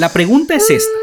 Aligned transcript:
La 0.00 0.08
pregunta 0.08 0.54
es 0.54 0.70
esta. 0.70 0.98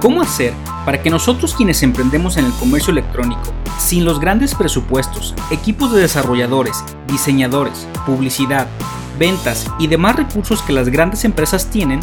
¿Cómo 0.00 0.22
hacer 0.22 0.54
para 0.84 1.02
que 1.02 1.10
nosotros 1.10 1.56
quienes 1.56 1.82
emprendemos 1.82 2.36
en 2.36 2.44
el 2.44 2.52
comercio 2.52 2.92
electrónico, 2.92 3.52
sin 3.76 4.04
los 4.04 4.20
grandes 4.20 4.54
presupuestos, 4.54 5.34
equipos 5.50 5.92
de 5.92 6.00
desarrolladores, 6.00 6.84
diseñadores, 7.08 7.88
publicidad, 8.06 8.68
ventas 9.18 9.66
y 9.80 9.88
demás 9.88 10.14
recursos 10.14 10.62
que 10.62 10.72
las 10.72 10.88
grandes 10.88 11.24
empresas 11.24 11.66
tienen, 11.66 11.98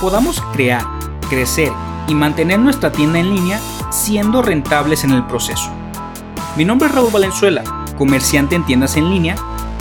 podamos 0.00 0.40
crear, 0.52 0.84
crecer 1.28 1.72
y 2.06 2.14
mantener 2.14 2.60
nuestra 2.60 2.92
tienda 2.92 3.18
en 3.18 3.34
línea 3.34 3.58
siendo 3.90 4.42
rentables 4.42 5.02
en 5.02 5.10
el 5.10 5.26
proceso? 5.26 5.72
Mi 6.56 6.64
nombre 6.64 6.88
es 6.88 6.94
Raúl 6.94 7.10
Valenzuela, 7.10 7.64
comerciante 7.98 8.54
en 8.54 8.64
tiendas 8.64 8.96
en 8.96 9.10
línea, 9.10 9.34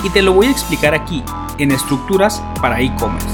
y 0.04 0.10
te 0.10 0.24
lo 0.24 0.34
voy 0.34 0.48
a 0.48 0.52
explicar 0.52 0.96
aquí, 0.96 1.24
en 1.60 1.72
estructuras 1.72 2.42
para 2.62 2.82
e-commerce. 2.82 3.28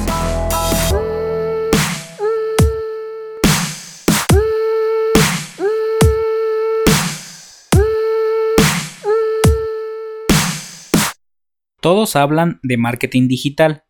Todos 11.79 12.15
hablan 12.15 12.59
de 12.63 12.77
marketing 12.77 13.27
digital, 13.27 13.83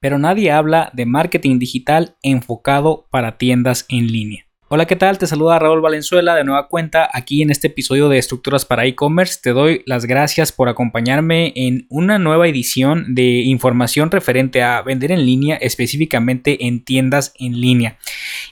pero 0.00 0.18
nadie 0.18 0.50
habla 0.50 0.90
de 0.94 1.04
marketing 1.04 1.58
digital 1.58 2.16
enfocado 2.22 3.08
para 3.10 3.36
tiendas 3.36 3.84
en 3.90 4.06
línea. 4.06 4.51
Hola, 4.74 4.86
¿qué 4.86 4.96
tal? 4.96 5.18
Te 5.18 5.26
saluda 5.26 5.58
Raúl 5.58 5.82
Valenzuela 5.82 6.34
de 6.34 6.44
nueva 6.44 6.66
cuenta 6.66 7.06
aquí 7.12 7.42
en 7.42 7.50
este 7.50 7.66
episodio 7.66 8.08
de 8.08 8.16
Estructuras 8.16 8.64
para 8.64 8.86
e-commerce. 8.86 9.38
Te 9.42 9.50
doy 9.50 9.82
las 9.84 10.06
gracias 10.06 10.50
por 10.50 10.70
acompañarme 10.70 11.52
en 11.54 11.84
una 11.90 12.18
nueva 12.18 12.48
edición 12.48 13.14
de 13.14 13.42
información 13.42 14.10
referente 14.10 14.62
a 14.62 14.80
vender 14.80 15.12
en 15.12 15.26
línea, 15.26 15.56
específicamente 15.56 16.66
en 16.66 16.82
tiendas 16.86 17.34
en 17.38 17.60
línea. 17.60 17.98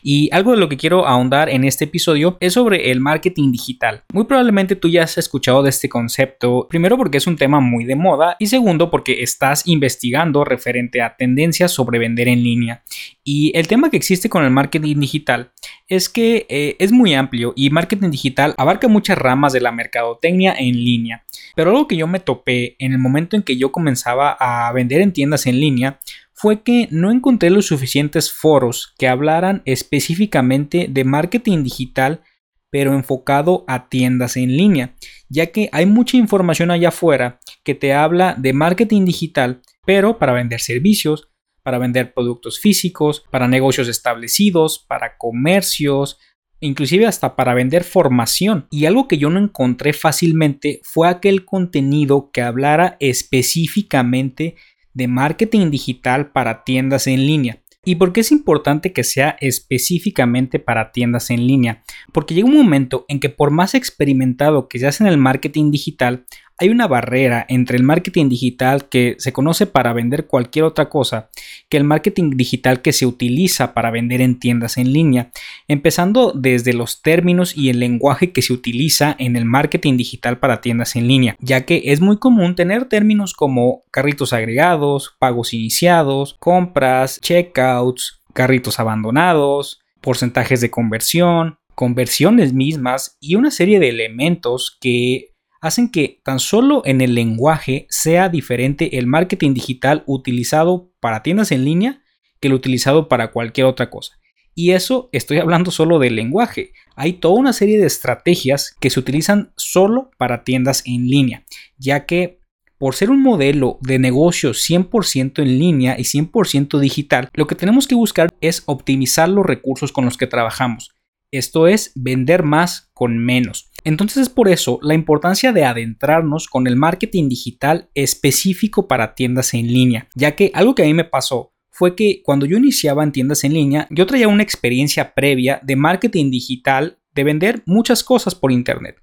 Y 0.02 0.28
algo 0.34 0.50
de 0.50 0.58
lo 0.58 0.68
que 0.68 0.77
quiero 0.77 1.06
ahondar 1.06 1.48
en 1.48 1.64
este 1.64 1.86
episodio 1.86 2.36
es 2.40 2.52
sobre 2.52 2.90
el 2.90 3.00
marketing 3.00 3.50
digital. 3.50 4.02
Muy 4.12 4.24
probablemente 4.24 4.77
tú 4.77 4.90
ya 4.90 5.05
has 5.05 5.16
escuchado 5.16 5.62
de 5.62 5.70
este 5.70 5.88
concepto, 5.88 6.66
primero 6.68 6.98
porque 6.98 7.16
es 7.16 7.27
un 7.27 7.36
tema 7.36 7.60
muy 7.60 7.86
de 7.86 7.96
moda 7.96 8.36
y 8.38 8.48
segundo 8.48 8.90
porque 8.90 9.22
estás 9.22 9.66
investigando 9.66 10.44
referente 10.44 11.00
a 11.00 11.16
tendencias 11.16 11.72
sobre 11.72 11.98
vender 11.98 12.28
en 12.28 12.42
línea. 12.42 12.82
Y 13.22 13.56
el 13.56 13.68
tema 13.68 13.90
que 13.90 13.96
existe 13.96 14.28
con 14.30 14.44
el 14.44 14.50
marketing 14.50 14.98
digital 14.98 15.52
es 15.88 16.08
que 16.08 16.46
eh, 16.48 16.76
es 16.78 16.90
muy 16.90 17.14
amplio 17.14 17.52
y 17.54 17.70
marketing 17.70 18.10
digital 18.10 18.54
abarca 18.56 18.88
muchas 18.88 19.18
ramas 19.18 19.52
de 19.52 19.60
la 19.60 19.72
mercadotecnia 19.72 20.54
en 20.58 20.82
línea. 20.82 21.24
Pero 21.54 21.70
algo 21.70 21.86
que 21.86 21.96
yo 21.96 22.06
me 22.06 22.20
topé 22.20 22.77
en 22.78 22.92
el 22.92 22.98
momento 22.98 23.36
en 23.36 23.42
que 23.42 23.56
yo 23.56 23.72
comenzaba 23.72 24.36
a 24.40 24.72
vender 24.72 25.00
en 25.00 25.12
tiendas 25.12 25.46
en 25.46 25.60
línea 25.60 26.00
fue 26.32 26.62
que 26.62 26.88
no 26.90 27.10
encontré 27.10 27.50
los 27.50 27.66
suficientes 27.66 28.32
foros 28.32 28.94
que 28.98 29.08
hablaran 29.08 29.60
específicamente 29.66 30.86
de 30.88 31.05
marketing 31.05 31.62
digital 31.62 32.22
pero 32.70 32.94
enfocado 32.94 33.64
a 33.66 33.88
tiendas 33.88 34.36
en 34.36 34.56
línea, 34.56 34.94
ya 35.28 35.46
que 35.46 35.68
hay 35.72 35.86
mucha 35.86 36.16
información 36.16 36.70
allá 36.70 36.88
afuera 36.88 37.40
que 37.64 37.74
te 37.74 37.92
habla 37.92 38.36
de 38.38 38.52
marketing 38.52 39.05
digital, 39.05 39.60
pero 39.84 40.18
para 40.18 40.32
vender 40.32 40.60
servicios, 40.60 41.30
para 41.62 41.78
vender 41.78 42.12
productos 42.14 42.61
físicos, 42.61 43.25
para 43.30 43.48
negocios 43.48 43.89
establecidos, 43.89 44.78
para 44.78 45.16
comercios, 45.16 46.19
inclusive 46.61 47.06
hasta 47.06 47.36
para 47.36 47.55
vender 47.55 47.84
formación. 47.84 48.67
Y 48.70 48.86
algo 48.86 49.08
que 49.08 49.19
yo 49.19 49.30
no 49.30 49.41
encontré 49.41 49.92
fácilmente 49.92 50.80
fue 50.84 51.08
aquel 51.08 51.44
contenido 51.44 52.30
que 52.33 52.42
hablara 52.42 52.97
específicamente 53.00 54.56
de 54.92 55.08
marketing 55.08 55.70
digital 55.70 56.33
para 56.33 56.64
tiendas 56.64 57.06
en 57.06 57.27
línea. 57.27 57.62
¿Y 57.83 57.95
por 57.95 58.12
qué 58.12 58.20
es 58.20 58.30
importante 58.30 58.92
que 58.92 59.05
sea 59.05 59.36
específicamente 59.40 60.58
para 60.58 60.92
tiendas 60.92 61.30
en 61.30 61.46
línea? 61.46 61.83
Porque 62.13 62.34
llega 62.34 62.46
un 62.46 62.57
momento 62.57 63.07
en 63.08 63.20
que 63.20 63.30
por 63.30 63.51
más 63.51 63.74
experimentado 63.74 64.68
que 64.68 64.79
seas 64.79 65.01
en 65.01 65.07
el 65.07 65.17
marketing 65.17 65.70
digital, 65.70 66.27
hay 66.60 66.68
una 66.68 66.86
barrera 66.86 67.46
entre 67.48 67.78
el 67.78 67.82
marketing 67.82 68.28
digital 68.28 68.88
que 68.90 69.16
se 69.18 69.32
conoce 69.32 69.66
para 69.66 69.94
vender 69.94 70.26
cualquier 70.26 70.66
otra 70.66 70.90
cosa 70.90 71.30
que 71.70 71.78
el 71.78 71.84
marketing 71.84 72.32
digital 72.36 72.82
que 72.82 72.92
se 72.92 73.06
utiliza 73.06 73.72
para 73.72 73.90
vender 73.90 74.20
en 74.20 74.38
tiendas 74.38 74.76
en 74.76 74.92
línea, 74.92 75.30
empezando 75.68 76.32
desde 76.34 76.74
los 76.74 77.00
términos 77.00 77.56
y 77.56 77.70
el 77.70 77.80
lenguaje 77.80 78.32
que 78.32 78.42
se 78.42 78.52
utiliza 78.52 79.16
en 79.18 79.36
el 79.36 79.46
marketing 79.46 79.96
digital 79.96 80.38
para 80.38 80.60
tiendas 80.60 80.96
en 80.96 81.08
línea, 81.08 81.34
ya 81.40 81.64
que 81.64 81.80
es 81.86 82.02
muy 82.02 82.18
común 82.18 82.54
tener 82.54 82.84
términos 82.84 83.32
como 83.32 83.82
carritos 83.90 84.34
agregados, 84.34 85.16
pagos 85.18 85.54
iniciados, 85.54 86.36
compras, 86.40 87.20
checkouts, 87.22 88.20
carritos 88.34 88.78
abandonados, 88.78 89.80
porcentajes 90.02 90.60
de 90.60 90.70
conversión, 90.70 91.56
conversiones 91.74 92.52
mismas 92.52 93.16
y 93.18 93.36
una 93.36 93.50
serie 93.50 93.80
de 93.80 93.88
elementos 93.88 94.77
que 94.78 95.30
hacen 95.60 95.90
que 95.90 96.20
tan 96.24 96.38
solo 96.38 96.82
en 96.84 97.00
el 97.00 97.14
lenguaje 97.14 97.86
sea 97.90 98.28
diferente 98.28 98.98
el 98.98 99.06
marketing 99.06 99.54
digital 99.54 100.02
utilizado 100.06 100.92
para 101.00 101.22
tiendas 101.22 101.52
en 101.52 101.64
línea 101.64 102.02
que 102.40 102.48
el 102.48 102.54
utilizado 102.54 103.08
para 103.08 103.30
cualquier 103.30 103.66
otra 103.66 103.90
cosa. 103.90 104.14
Y 104.54 104.72
eso 104.72 105.08
estoy 105.12 105.38
hablando 105.38 105.70
solo 105.70 105.98
del 105.98 106.16
lenguaje. 106.16 106.72
Hay 106.96 107.14
toda 107.14 107.34
una 107.34 107.52
serie 107.52 107.78
de 107.78 107.86
estrategias 107.86 108.74
que 108.80 108.90
se 108.90 109.00
utilizan 109.00 109.52
solo 109.56 110.10
para 110.18 110.44
tiendas 110.44 110.82
en 110.86 111.06
línea, 111.06 111.44
ya 111.78 112.06
que 112.06 112.40
por 112.78 112.94
ser 112.94 113.10
un 113.10 113.22
modelo 113.22 113.78
de 113.82 113.98
negocio 113.98 114.50
100% 114.52 115.42
en 115.42 115.58
línea 115.58 115.96
y 115.98 116.02
100% 116.02 116.78
digital, 116.78 117.28
lo 117.34 117.46
que 117.46 117.54
tenemos 117.54 117.86
que 117.86 117.94
buscar 117.94 118.30
es 118.40 118.62
optimizar 118.64 119.28
los 119.28 119.44
recursos 119.44 119.92
con 119.92 120.06
los 120.06 120.16
que 120.16 120.27
trabajamos. 120.27 120.90
Esto 121.33 121.68
es 121.68 121.92
vender 121.95 122.42
más 122.42 122.91
con 122.92 123.18
menos. 123.18 123.70
Entonces 123.85 124.23
es 124.23 124.29
por 124.29 124.48
eso 124.48 124.79
la 124.83 124.95
importancia 124.95 125.52
de 125.52 125.64
adentrarnos 125.64 126.48
con 126.48 126.67
el 126.67 126.77
marketing 126.77 127.29
digital 127.29 127.89
específico 127.95 128.88
para 128.88 129.14
tiendas 129.14 129.55
en 129.55 129.69
línea, 129.69 130.08
ya 130.14 130.35
que 130.37 130.50
algo 130.55 130.75
que 130.75 130.82
a 130.82 130.87
mí 130.87 130.94
me 130.94 131.05
pasó 131.05 131.52
fue 131.70 131.94
que 131.94 132.20
cuando 132.25 132.46
yo 132.46 132.58
iniciaba 132.58 133.05
en 133.05 133.12
tiendas 133.12 133.44
en 133.44 133.55
línea, 133.55 133.87
yo 133.90 134.06
traía 134.06 134.29
una 134.29 134.43
experiencia 134.43 135.14
previa 135.14 135.61
de 135.62 135.76
marketing 135.76 136.31
digital, 136.31 136.99
de 137.14 137.25
vender 137.25 137.62
muchas 137.64 138.05
cosas 138.05 138.35
por 138.35 138.52
internet 138.52 138.96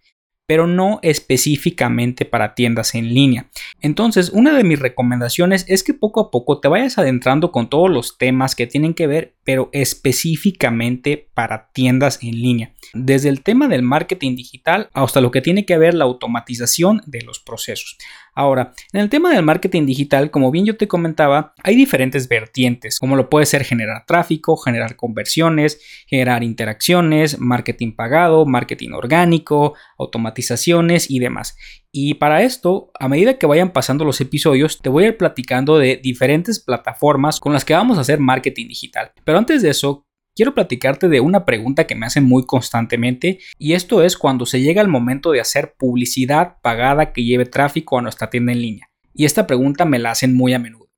pero 0.48 0.66
no 0.66 1.00
específicamente 1.04 2.24
para 2.26 2.56
tiendas 2.56 2.96
en 2.96 3.14
línea. 3.14 3.50
Entonces, 3.82 4.30
una 4.30 4.56
de 4.56 4.64
mis 4.64 4.80
recomendaciones 4.80 5.66
es 5.68 5.84
que 5.84 5.94
poco 5.94 6.22
a 6.22 6.32
poco 6.32 6.62
te 6.62 6.70
vayas 6.70 6.98
adentrando 6.98 7.52
con 7.52 7.70
todos 7.70 7.92
los 7.92 8.18
temas 8.18 8.56
que 8.56 8.66
tienen 8.66 8.94
que 8.94 9.08
ver, 9.08 9.36
pero 9.48 9.70
específicamente 9.72 11.30
para 11.34 11.72
tiendas 11.72 12.20
en 12.22 12.42
línea. 12.42 12.74
Desde 12.94 13.30
el 13.30 13.44
tema 13.44 13.70
del 13.70 13.82
marketing 13.82 14.36
digital 14.36 14.90
hasta 14.94 15.22
lo 15.22 15.32
que 15.32 15.42
tiene 15.42 15.66
que 15.66 15.78
ver 15.78 15.94
la 15.94 16.04
automatización 16.04 17.02
de 17.06 17.22
los 17.22 17.40
procesos. 17.40 17.98
Ahora, 18.36 18.74
en 18.92 19.00
el 19.00 19.10
tema 19.10 19.34
del 19.34 19.44
marketing 19.44 19.86
digital, 19.86 20.32
como 20.32 20.52
bien 20.52 20.66
yo 20.66 20.76
te 20.76 20.90
comentaba, 20.90 21.54
hay 21.64 21.78
diferentes 21.78 22.28
vertientes, 22.28 23.00
como 23.00 23.16
lo 23.16 23.30
puede 23.30 23.46
ser 23.46 23.64
generar 23.64 24.06
tráfico, 24.06 24.58
generar 24.58 24.98
conversiones, 24.98 25.80
generar 26.08 26.44
interacciones, 26.44 27.40
marketing 27.40 27.94
pagado, 27.96 28.46
marketing 28.46 28.92
orgánico, 28.92 29.76
automatizaciones 29.98 31.10
y 31.10 31.20
demás. 31.20 31.56
Y 31.92 32.16
para 32.16 32.44
esto, 32.44 32.92
a 33.00 33.08
medida 33.08 33.38
que 33.38 33.46
vayan 33.46 33.72
pasando 33.72 34.06
los 34.06 34.20
episodios, 34.22 34.80
te 34.82 34.90
voy 34.90 35.06
a 35.06 35.08
ir 35.08 35.18
platicando 35.18 35.78
de 35.78 35.98
diferentes 35.98 36.60
plataformas 36.60 37.40
con 37.40 37.54
las 37.54 37.66
que 37.66 37.74
vamos 37.74 37.98
a 37.98 38.02
hacer 38.02 38.20
marketing 38.20 38.68
digital. 38.68 39.12
Pero 39.24 39.38
antes 39.38 39.62
de 39.62 39.70
eso, 39.70 40.06
quiero 40.36 40.54
platicarte 40.54 41.08
de 41.08 41.20
una 41.20 41.46
pregunta 41.46 41.88
que 41.88 41.96
me 41.96 42.06
hacen 42.06 42.24
muy 42.26 42.46
constantemente 42.46 43.40
y 43.58 43.74
esto 43.74 44.04
es 44.04 44.18
cuando 44.18 44.46
se 44.46 44.62
llega 44.62 44.82
el 44.82 44.88
momento 44.88 45.32
de 45.32 45.42
hacer 45.42 45.76
publicidad 45.78 46.58
pagada 46.62 47.12
que 47.14 47.24
lleve 47.24 47.46
tráfico 47.46 47.98
a 47.98 48.02
nuestra 48.02 48.30
tienda 48.30 48.52
en 48.52 48.62
línea. 48.62 48.90
Y 49.16 49.26
esta 49.26 49.48
pregunta 49.48 49.86
me 49.86 49.98
la 49.98 50.12
hacen 50.12 50.36
muy 50.36 50.54
a 50.54 50.60
menudo. 50.60 50.92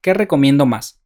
¿Qué 0.00 0.14
recomiendo 0.14 0.66
más? 0.66 1.02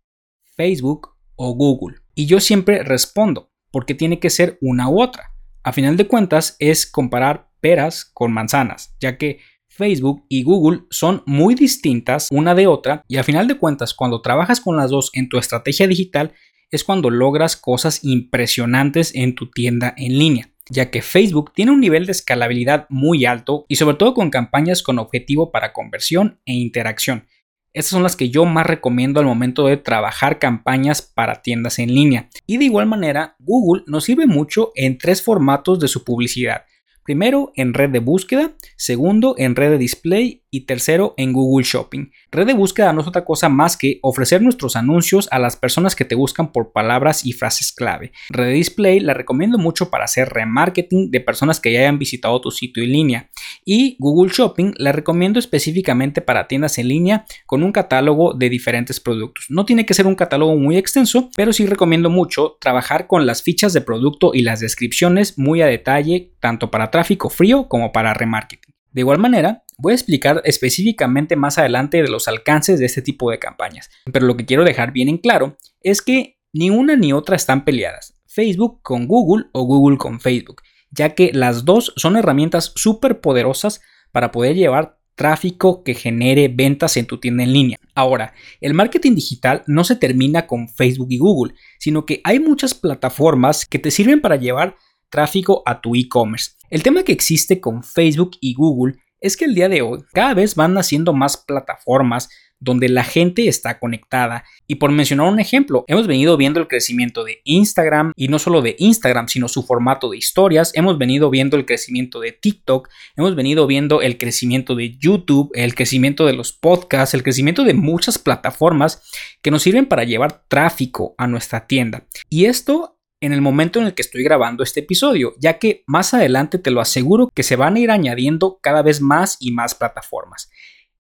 ¿Facebook 0.57 1.17
o 1.37 1.55
Google? 1.55 2.01
Y 2.15 2.27
yo 2.27 2.39
siempre 2.41 2.83
respondo, 2.83 3.51
porque 3.71 3.95
tiene 3.95 4.19
que 4.19 4.29
ser 4.29 4.59
una 4.61 4.91
u 4.91 5.01
otra. 5.01 5.33
A 5.63 5.73
final 5.73 5.97
de 5.97 6.07
cuentas 6.07 6.57
es 6.59 6.85
comparar 6.85 7.50
peras 7.61 8.11
con 8.13 8.33
manzanas, 8.33 8.97
ya 9.01 9.19
que 9.19 9.41
Facebook 9.69 10.25
y 10.29 10.43
Google 10.43 10.83
son 10.91 11.23
muy 11.27 11.55
distintas 11.55 12.29
una 12.31 12.55
de 12.55 12.67
otra 12.67 13.05
y 13.09 13.17
a 13.17 13.25
final 13.25 13.49
de 13.49 13.57
cuentas 13.57 13.95
cuando 13.95 14.21
trabajas 14.21 14.61
con 14.61 14.77
las 14.77 14.91
dos 14.91 15.11
en 15.15 15.29
tu 15.29 15.39
estrategia 15.39 15.87
digital 15.87 16.35
es 16.71 16.85
cuando 16.85 17.11
logras 17.11 17.57
cosas 17.57 18.05
impresionantes 18.05 19.15
en 19.15 19.35
tu 19.35 19.51
tienda 19.51 19.95
en 19.97 20.19
línea, 20.19 20.51
ya 20.69 20.91
que 20.91 21.03
Facebook 21.03 21.53
tiene 21.55 21.73
un 21.73 21.81
nivel 21.81 22.07
de 22.07 22.13
escalabilidad 22.13 22.87
muy 22.91 23.25
alto 23.25 23.65
y 23.69 23.77
sobre 23.77 23.97
todo 23.97 24.15
con 24.15 24.31
campañas 24.31 24.83
con 24.83 24.99
objetivo 24.99 25.51
para 25.51 25.73
conversión 25.73 26.41
e 26.45 26.53
interacción. 26.53 27.27
Estas 27.73 27.91
son 27.91 28.03
las 28.03 28.17
que 28.17 28.31
yo 28.31 28.45
más 28.47 28.67
recomiendo 28.67 29.21
al 29.21 29.27
momento 29.27 29.67
de 29.67 29.77
trabajar 29.77 30.41
campañas 30.41 31.03
para 31.03 31.41
tiendas 31.41 31.79
en 31.79 31.95
línea. 31.95 32.29
Y 32.47 32.57
de 32.57 32.65
igual 32.65 32.87
manera, 32.87 33.37
Google 33.39 33.85
nos 33.87 34.05
sirve 34.05 34.27
mucho 34.27 34.73
en 34.75 34.99
tres 34.99 35.23
formatos 35.23 35.79
de 35.79 35.87
su 35.87 36.03
publicidad. 36.03 36.65
Primero 37.05 37.53
en 37.57 37.75
red 37.75 37.91
de 37.91 37.99
búsqueda, 37.99 38.53
segundo 38.77 39.35
en 39.39 39.57
red 39.57 39.71
de 39.71 39.79
display 39.79 40.43
y 40.51 40.63
tercero 40.63 41.15
en 41.17 41.33
Google 41.33 41.65
Shopping. 41.65 42.11
Red 42.31 42.47
de 42.47 42.55
búsqueda 42.55 42.93
no 42.93 43.01
es 43.01 43.07
otra 43.07 43.25
cosa 43.25 43.49
más 43.49 43.77
que 43.77 43.99
ofrecer 44.03 44.43
nuestros 44.43 44.77
anuncios 44.77 45.29
a 45.31 45.39
las 45.39 45.57
personas 45.57 45.95
que 45.95 46.05
te 46.05 46.15
buscan 46.15 46.53
por 46.53 46.73
palabras 46.73 47.25
y 47.25 47.33
frases 47.33 47.73
clave. 47.73 48.13
Red 48.31 48.47
de 48.47 48.53
display 48.53 49.01
la 49.01 49.15
recomiendo 49.15 49.59
mucho 49.59 49.91
para 49.91 50.05
hacer 50.05 50.29
remarketing 50.29 51.11
de 51.11 51.21
personas 51.21 51.61
que 51.61 51.73
ya 51.73 51.81
hayan 51.81 51.99
visitado 51.99 52.41
tu 52.41 52.51
sitio 52.51 52.83
en 52.83 52.93
línea. 52.93 53.31
Y 53.65 53.97
Google 53.99 54.33
Shopping 54.33 54.73
la 54.77 54.93
recomiendo 54.93 55.39
específicamente 55.39 56.21
para 56.21 56.49
tiendas 56.49 56.79
en 56.79 56.89
línea 56.89 57.25
con 57.47 57.63
un 57.63 57.73
catálogo 57.73 58.35
de 58.35 58.51
diferentes 58.51 59.01
productos. 59.01 59.47
No 59.49 59.65
tiene 59.65 59.87
que 59.87 59.95
ser 59.95 60.07
un 60.07 60.15
catálogo 60.15 60.57
muy 60.57 60.77
extenso, 60.77 61.31
pero 61.37 61.53
sí 61.53 61.67
recomiendo 61.67 62.11
mucho 62.11 62.57
trabajar 62.61 63.07
con 63.07 63.27
las 63.27 63.43
fichas 63.43 63.73
de 63.73 63.81
producto 63.81 64.33
y 64.35 64.43
las 64.43 64.61
descripciones 64.61 65.39
muy 65.39 65.63
a 65.63 65.67
detalle, 65.67 66.33
tanto 66.41 66.71
para 66.71 66.90
tráfico 66.91 67.31
frío 67.31 67.69
como 67.69 67.93
para 67.93 68.15
remarketing. 68.15 68.75
De 68.93 69.03
igual 69.03 69.19
manera, 69.19 69.65
voy 69.79 69.93
a 69.93 69.95
explicar 69.95 70.43
específicamente 70.45 71.37
más 71.37 71.59
adelante 71.59 72.03
de 72.03 72.09
los 72.09 72.29
alcances 72.29 72.81
de 72.81 72.87
este 72.87 73.03
tipo 73.03 73.31
de 73.31 73.39
campañas, 73.39 73.89
pero 74.13 74.27
lo 74.27 74.37
que 74.37 74.47
quiero 74.47 74.65
dejar 74.65 74.93
bien 74.93 75.09
en 75.09 75.19
claro 75.19 75.57
es 75.81 76.03
que 76.03 76.39
ni 76.53 76.71
una 76.71 76.97
ni 76.97 77.13
otra 77.13 77.37
están 77.37 77.65
peleadas, 77.65 78.21
Facebook 78.27 78.81
con 78.83 79.07
Google 79.07 79.47
o 79.53 79.63
Google 79.63 79.97
con 79.97 80.21
Facebook, 80.21 80.63
ya 80.91 81.15
que 81.15 81.31
las 81.33 81.65
dos 81.65 81.93
son 81.97 82.17
herramientas 82.17 82.73
súper 82.75 83.21
poderosas 83.21 83.81
para 84.11 84.33
poder 84.33 84.57
llevar 84.57 84.99
tráfico 85.15 85.85
que 85.85 85.95
genere 85.95 86.49
ventas 86.49 86.97
en 86.97 87.07
tu 87.07 87.21
tienda 87.21 87.45
en 87.45 87.53
línea. 87.53 87.79
Ahora, 87.95 88.33
el 88.61 88.75
marketing 88.75 89.15
digital 89.15 89.63
no 89.67 89.85
se 89.85 89.97
termina 89.97 90.47
con 90.47 90.69
Facebook 90.69 91.09
y 91.11 91.19
Google, 91.19 91.55
sino 91.79 92.07
que 92.07 92.21
hay 92.25 92.41
muchas 92.41 92.75
plataformas 92.75 93.67
que 93.67 93.79
te 93.79 93.91
sirven 93.91 94.21
para 94.21 94.37
llevar 94.37 94.77
tráfico 95.11 95.63
a 95.67 95.81
tu 95.81 95.95
e-commerce. 95.95 96.53
El 96.71 96.85
tema 96.85 97.03
que 97.03 97.11
existe 97.11 97.61
con 97.61 97.83
Facebook 97.83 98.39
y 98.41 98.55
Google 98.55 98.95
es 99.21 99.37
que 99.37 99.45
el 99.45 99.57
día 99.57 99.69
de 99.69 99.83
hoy 99.83 100.05
cada 100.13 100.35
vez 100.35 100.55
van 100.55 100.73
naciendo 100.73 101.13
más 101.13 101.37
plataformas 101.37 102.29
donde 102.61 102.89
la 102.89 103.03
gente 103.03 103.49
está 103.49 103.79
conectada. 103.79 104.45
Y 104.67 104.77
por 104.77 104.93
mencionar 104.93 105.33
un 105.33 105.41
ejemplo, 105.41 105.85
hemos 105.89 106.07
venido 106.07 106.37
viendo 106.37 106.61
el 106.61 106.69
crecimiento 106.69 107.25
de 107.25 107.41
Instagram 107.45 108.13
y 108.15 108.29
no 108.29 108.39
solo 108.39 108.63
de 108.63 108.77
Instagram, 108.79 109.29
sino 109.29 109.49
su 109.49 109.63
formato 109.63 110.11
de 110.11 110.19
historias. 110.19 110.71
Hemos 110.75 110.97
venido 110.99 111.31
viendo 111.31 111.57
el 111.57 111.67
crecimiento 111.67 112.21
de 112.21 112.33
TikTok, 112.33 112.89
hemos 113.17 113.35
venido 113.35 113.67
viendo 113.67 114.03
el 114.03 114.19
crecimiento 114.19 114.75
de 114.75 114.97
YouTube, 114.97 115.51
el 115.55 115.75
crecimiento 115.75 116.27
de 116.27 116.35
los 116.35 116.53
podcasts, 116.53 117.15
el 117.15 117.23
crecimiento 117.23 117.65
de 117.65 117.75
muchas 117.75 118.19
plataformas 118.19 119.03
que 119.43 119.51
nos 119.51 119.63
sirven 119.63 119.87
para 119.87 120.05
llevar 120.05 120.45
tráfico 120.47 121.15
a 121.19 121.27
nuestra 121.27 121.67
tienda. 121.67 122.07
Y 122.29 122.45
esto 122.45 123.00
en 123.21 123.33
el 123.33 123.43
momento 123.43 123.79
en 123.79 123.87
el 123.87 123.95
que 123.95 124.03
estoy 124.03 124.23
grabando 124.23 124.63
este 124.63 124.81
episodio, 124.81 125.35
ya 125.39 125.59
que 125.59 125.85
más 125.87 126.15
adelante 126.15 126.59
te 126.59 126.71
lo 126.71 126.81
aseguro 126.81 127.29
que 127.35 127.43
se 127.43 127.57
van 127.57 127.77
a 127.77 127.81
ir 127.81 127.91
añadiendo 127.91 128.59
cada 128.63 128.83
vez 128.83 129.01
más 129.01 129.37
y 129.41 129.53
más 129.53 129.75
plataformas. 129.75 130.51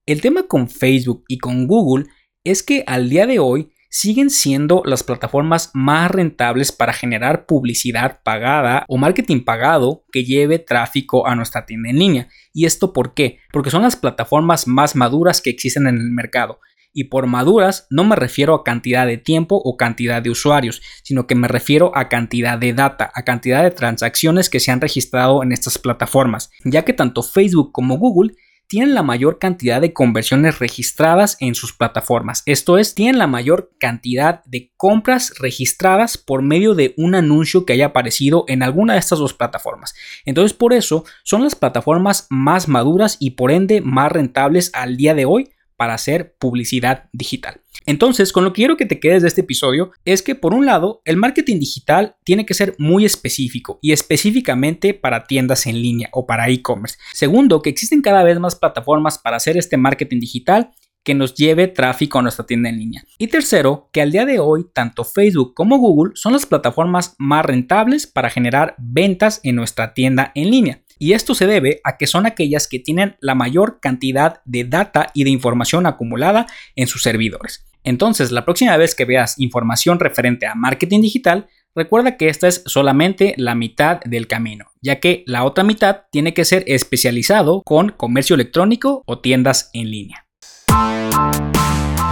El 0.06 0.20
tema 0.20 0.44
con 0.44 0.68
Facebook 0.68 1.24
y 1.28 1.38
con 1.38 1.66
Google 1.66 2.06
es 2.44 2.62
que 2.62 2.84
al 2.86 3.08
día 3.08 3.26
de 3.26 3.38
hoy 3.38 3.72
siguen 3.90 4.30
siendo 4.30 4.82
las 4.84 5.02
plataformas 5.02 5.70
más 5.74 6.10
rentables 6.10 6.72
para 6.72 6.92
generar 6.92 7.46
publicidad 7.46 8.20
pagada 8.22 8.84
o 8.86 8.98
marketing 8.98 9.40
pagado 9.44 10.04
que 10.12 10.24
lleve 10.24 10.60
tráfico 10.60 11.26
a 11.26 11.34
nuestra 11.34 11.66
tienda 11.66 11.90
en 11.90 11.98
línea. 11.98 12.28
¿Y 12.52 12.66
esto 12.66 12.92
por 12.92 13.14
qué? 13.14 13.38
Porque 13.52 13.70
son 13.70 13.82
las 13.82 13.96
plataformas 13.96 14.68
más 14.68 14.94
maduras 14.94 15.40
que 15.40 15.50
existen 15.50 15.86
en 15.88 15.96
el 15.96 16.10
mercado 16.10 16.60
y 16.92 17.04
por 17.04 17.26
maduras 17.26 17.86
no 17.90 18.04
me 18.04 18.16
refiero 18.16 18.54
a 18.54 18.64
cantidad 18.64 19.06
de 19.06 19.18
tiempo 19.18 19.60
o 19.62 19.76
cantidad 19.76 20.22
de 20.22 20.30
usuarios, 20.30 20.82
sino 21.02 21.26
que 21.26 21.34
me 21.34 21.48
refiero 21.48 21.92
a 21.96 22.08
cantidad 22.08 22.58
de 22.58 22.72
data, 22.72 23.10
a 23.14 23.22
cantidad 23.24 23.62
de 23.62 23.70
transacciones 23.70 24.50
que 24.50 24.60
se 24.60 24.70
han 24.70 24.80
registrado 24.80 25.42
en 25.42 25.52
estas 25.52 25.78
plataformas, 25.78 26.50
ya 26.64 26.84
que 26.84 26.92
tanto 26.92 27.22
Facebook 27.22 27.72
como 27.72 27.98
Google 27.98 28.34
tienen 28.70 28.94
la 28.94 29.02
mayor 29.02 29.40
cantidad 29.40 29.80
de 29.80 29.92
conversiones 29.92 30.60
registradas 30.60 31.36
en 31.40 31.56
sus 31.56 31.72
plataformas. 31.72 32.44
Esto 32.46 32.78
es, 32.78 32.94
tienen 32.94 33.18
la 33.18 33.26
mayor 33.26 33.72
cantidad 33.80 34.44
de 34.44 34.72
compras 34.76 35.34
registradas 35.40 36.16
por 36.16 36.42
medio 36.42 36.76
de 36.76 36.94
un 36.96 37.16
anuncio 37.16 37.66
que 37.66 37.72
haya 37.72 37.86
aparecido 37.86 38.44
en 38.46 38.62
alguna 38.62 38.92
de 38.92 39.00
estas 39.00 39.18
dos 39.18 39.34
plataformas. 39.34 39.92
Entonces, 40.24 40.56
por 40.56 40.72
eso 40.72 41.04
son 41.24 41.42
las 41.42 41.56
plataformas 41.56 42.28
más 42.30 42.68
maduras 42.68 43.16
y 43.18 43.30
por 43.30 43.50
ende 43.50 43.80
más 43.80 44.12
rentables 44.12 44.70
al 44.72 44.96
día 44.96 45.16
de 45.16 45.24
hoy 45.24 45.50
para 45.80 45.94
hacer 45.94 46.36
publicidad 46.38 47.08
digital. 47.14 47.62
Entonces, 47.86 48.34
con 48.34 48.44
lo 48.44 48.52
que 48.52 48.60
quiero 48.60 48.76
que 48.76 48.84
te 48.84 49.00
quedes 49.00 49.22
de 49.22 49.28
este 49.28 49.40
episodio 49.40 49.92
es 50.04 50.20
que, 50.20 50.34
por 50.34 50.52
un 50.52 50.66
lado, 50.66 51.00
el 51.06 51.16
marketing 51.16 51.58
digital 51.58 52.16
tiene 52.22 52.44
que 52.44 52.52
ser 52.52 52.74
muy 52.76 53.06
específico 53.06 53.78
y 53.80 53.92
específicamente 53.92 54.92
para 54.92 55.24
tiendas 55.24 55.66
en 55.66 55.80
línea 55.80 56.10
o 56.12 56.26
para 56.26 56.50
e-commerce. 56.50 56.98
Segundo, 57.14 57.62
que 57.62 57.70
existen 57.70 58.02
cada 58.02 58.22
vez 58.24 58.38
más 58.38 58.56
plataformas 58.56 59.16
para 59.18 59.38
hacer 59.38 59.56
este 59.56 59.78
marketing 59.78 60.20
digital 60.20 60.70
que 61.02 61.14
nos 61.14 61.34
lleve 61.34 61.66
tráfico 61.66 62.18
a 62.18 62.22
nuestra 62.22 62.44
tienda 62.44 62.68
en 62.68 62.76
línea. 62.76 63.02
Y 63.16 63.28
tercero, 63.28 63.88
que 63.90 64.02
al 64.02 64.12
día 64.12 64.26
de 64.26 64.38
hoy 64.38 64.66
tanto 64.74 65.02
Facebook 65.02 65.54
como 65.54 65.78
Google 65.78 66.12
son 66.14 66.34
las 66.34 66.44
plataformas 66.44 67.14
más 67.16 67.46
rentables 67.46 68.06
para 68.06 68.28
generar 68.28 68.74
ventas 68.76 69.40
en 69.44 69.56
nuestra 69.56 69.94
tienda 69.94 70.30
en 70.34 70.50
línea 70.50 70.82
y 71.00 71.14
esto 71.14 71.34
se 71.34 71.46
debe 71.46 71.80
a 71.82 71.96
que 71.96 72.06
son 72.06 72.26
aquellas 72.26 72.68
que 72.68 72.78
tienen 72.78 73.16
la 73.20 73.34
mayor 73.34 73.80
cantidad 73.80 74.42
de 74.44 74.64
data 74.64 75.10
y 75.14 75.24
de 75.24 75.30
información 75.30 75.86
acumulada 75.86 76.46
en 76.76 76.86
sus 76.86 77.02
servidores. 77.02 77.66
Entonces, 77.82 78.30
la 78.30 78.44
próxima 78.44 78.76
vez 78.76 78.94
que 78.94 79.06
veas 79.06 79.40
información 79.40 79.98
referente 79.98 80.46
a 80.46 80.54
marketing 80.54 81.00
digital, 81.00 81.48
recuerda 81.74 82.18
que 82.18 82.28
esta 82.28 82.48
es 82.48 82.62
solamente 82.66 83.32
la 83.38 83.54
mitad 83.54 84.00
del 84.04 84.26
camino, 84.26 84.66
ya 84.82 85.00
que 85.00 85.24
la 85.26 85.44
otra 85.44 85.64
mitad 85.64 86.02
tiene 86.12 86.34
que 86.34 86.44
ser 86.44 86.64
especializado 86.66 87.62
con 87.62 87.88
comercio 87.88 88.34
electrónico 88.34 89.02
o 89.06 89.20
tiendas 89.20 89.70
en 89.72 89.90
línea. 89.90 90.26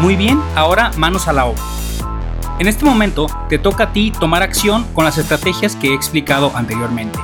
Muy 0.01 0.17
bien, 0.17 0.41
ahora 0.55 0.93
manos 0.97 1.29
a 1.29 1.35
la 1.35 1.45
obra. 1.45 1.63
En 2.59 2.67
este 2.67 2.87
momento 2.87 3.27
te 3.51 3.59
toca 3.59 3.85
a 3.85 3.93
ti 3.93 4.13
tomar 4.19 4.43
acción 4.43 4.85
con 4.95 5.05
las 5.05 5.19
estrategias 5.19 5.77
que 5.77 5.89
he 5.89 5.95
explicado 5.95 6.51
anteriormente. 6.57 7.19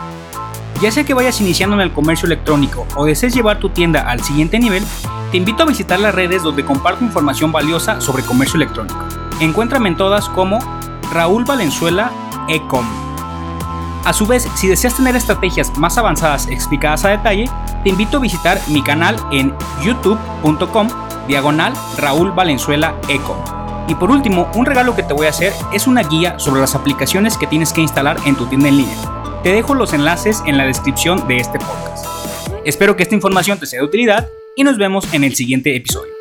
Ya 0.85 0.93
sea 0.93 1.05
que 1.05 1.15
vayas 1.15 1.41
iniciando 1.41 1.77
en 1.77 1.81
el 1.81 1.93
comercio 1.93 2.27
electrónico 2.27 2.87
o 2.95 3.07
desees 3.07 3.33
llevar 3.33 3.59
tu 3.59 3.71
tienda 3.71 4.03
al 4.03 4.23
siguiente 4.23 4.59
nivel, 4.59 4.85
te 5.31 5.39
invito 5.39 5.63
a 5.63 5.67
visitar 5.67 5.99
las 5.99 6.15
redes 6.15 6.43
donde 6.43 6.63
comparto 6.63 7.03
información 7.03 7.51
valiosa 7.53 8.03
sobre 8.03 8.23
comercio 8.23 8.59
electrónico. 8.59 8.99
Encuéntrame 9.41 9.89
en 9.89 9.97
todas 9.97 10.29
como 10.29 10.59
Raúl 11.11 11.47
Valenzuela 11.47 12.13
Ecom. 12.49 12.85
A 14.05 14.13
su 14.13 14.27
vez, 14.27 14.47
si 14.57 14.69
deseas 14.69 14.95
tener 14.95 15.17
estrategias 15.17 15.75
más 15.79 15.97
avanzadas 15.97 16.49
explicadas 16.49 17.07
a 17.07 17.09
detalle, 17.09 17.49
te 17.83 17.89
invito 17.89 18.19
a 18.19 18.21
visitar 18.21 18.61
mi 18.69 18.83
canal 18.83 19.17
en 19.33 19.55
youtube.com 19.83 20.89
diagonal 21.27 21.73
Raúl 21.97 22.33
Valenzuela 22.33 22.95
Ecom. 23.09 23.39
Y 23.89 23.95
por 23.95 24.11
último, 24.11 24.51
un 24.55 24.67
regalo 24.67 24.95
que 24.95 25.03
te 25.03 25.15
voy 25.15 25.29
a 25.29 25.31
hacer 25.31 25.55
es 25.73 25.87
una 25.87 26.03
guía 26.03 26.39
sobre 26.39 26.61
las 26.61 26.75
aplicaciones 26.75 27.39
que 27.39 27.47
tienes 27.47 27.73
que 27.73 27.81
instalar 27.81 28.19
en 28.27 28.37
tu 28.37 28.45
tienda 28.45 28.69
en 28.69 28.77
línea. 28.77 29.14
Te 29.45 29.53
dejo 29.53 29.75
los 29.75 29.93
enlaces 29.93 30.43
en 30.47 30.57
la 30.57 30.65
descripción 30.65 31.29
de 31.29 31.37
este 31.37 31.59
podcast. 31.59 32.07
Espero 32.65 32.97
que 32.97 33.03
esta 33.03 33.15
información 33.15 33.59
te 33.59 33.67
sea 33.67 33.81
de 33.81 33.85
utilidad 33.85 34.31
y 34.57 34.65
nos 34.65 34.79
vemos 34.79 35.13
en 35.13 35.23
el 35.23 35.35
siguiente 35.35 35.77
episodio. 35.77 36.14